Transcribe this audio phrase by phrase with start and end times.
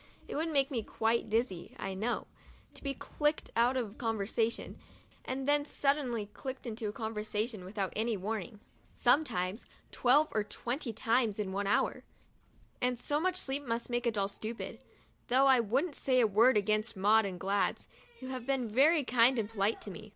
[0.27, 2.25] It would make me quite dizzy, I know,
[2.73, 4.79] to be clicked out of a conversation,
[5.25, 7.93] and 7 THE DIARY OF A BIRTHDAY DOLL then suddenly clicked into a conversation without
[7.95, 8.59] any warning,
[8.95, 12.03] sometimes twelve or twenty times in one hour,
[12.81, 14.79] and so much sleep must make a doll stupid;
[15.27, 17.87] though I wouldn't say a word against Maud and Gladys,
[18.21, 20.09] who have been very kind and polite to me.